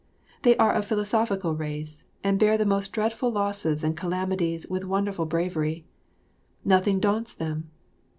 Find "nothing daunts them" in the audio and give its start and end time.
6.65-7.69